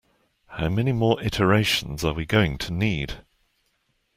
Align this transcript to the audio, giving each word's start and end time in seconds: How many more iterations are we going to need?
How 0.47 0.67
many 0.67 0.93
more 0.93 1.21
iterations 1.21 2.03
are 2.03 2.15
we 2.15 2.25
going 2.25 2.57
to 2.57 2.73
need? 2.73 3.21